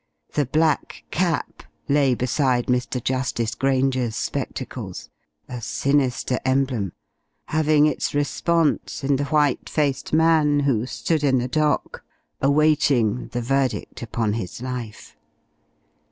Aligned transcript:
The 0.33 0.47
black 0.47 1.03
cap 1.11 1.61
lay 1.87 2.15
beside 2.15 2.65
Mr. 2.65 3.03
Justice 3.03 3.53
Grainger's 3.53 4.15
spectacles, 4.15 5.11
a 5.47 5.61
sinister 5.61 6.39
emblem, 6.43 6.93
having 7.49 7.85
its 7.85 8.15
response 8.15 9.03
in 9.03 9.17
the 9.17 9.25
white 9.25 9.69
faced 9.69 10.11
man 10.11 10.61
who 10.61 10.87
stood 10.87 11.23
in 11.23 11.37
the 11.37 11.47
dock, 11.47 12.03
awaiting 12.41 13.27
the 13.27 13.43
verdict 13.43 14.01
upon 14.01 14.33
his 14.33 14.59
life. 14.59 15.15